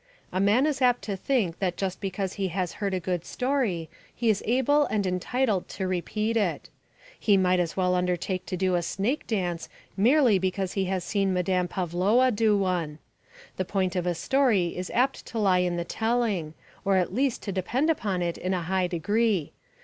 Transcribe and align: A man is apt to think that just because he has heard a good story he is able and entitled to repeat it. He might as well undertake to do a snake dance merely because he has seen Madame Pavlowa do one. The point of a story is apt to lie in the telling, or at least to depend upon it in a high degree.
A 0.31 0.39
man 0.39 0.65
is 0.65 0.81
apt 0.81 1.03
to 1.03 1.15
think 1.15 1.59
that 1.59 1.77
just 1.77 2.01
because 2.01 2.33
he 2.33 2.47
has 2.47 2.73
heard 2.81 2.95
a 2.95 2.99
good 2.99 3.23
story 3.23 3.87
he 4.15 4.31
is 4.31 4.41
able 4.47 4.85
and 4.87 5.05
entitled 5.05 5.67
to 5.67 5.87
repeat 5.87 6.35
it. 6.35 6.71
He 7.19 7.37
might 7.37 7.59
as 7.59 7.77
well 7.77 7.93
undertake 7.93 8.47
to 8.47 8.57
do 8.57 8.73
a 8.73 8.81
snake 8.81 9.27
dance 9.27 9.69
merely 9.95 10.39
because 10.39 10.73
he 10.73 10.85
has 10.85 11.03
seen 11.03 11.33
Madame 11.35 11.67
Pavlowa 11.67 12.31
do 12.35 12.57
one. 12.57 12.97
The 13.57 13.65
point 13.65 13.95
of 13.95 14.07
a 14.07 14.15
story 14.15 14.75
is 14.75 14.89
apt 14.89 15.23
to 15.27 15.37
lie 15.37 15.59
in 15.59 15.77
the 15.77 15.85
telling, 15.85 16.55
or 16.83 16.95
at 16.97 17.13
least 17.13 17.43
to 17.43 17.51
depend 17.51 17.91
upon 17.91 18.23
it 18.23 18.39
in 18.39 18.55
a 18.55 18.63
high 18.63 18.87
degree. 18.87 19.53